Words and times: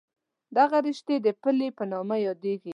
دغه 0.57 0.77
رشتې 0.87 1.15
د 1.25 1.27
پلې 1.41 1.67
په 1.77 1.83
نامه 1.91 2.15
یادېږي. 2.27 2.69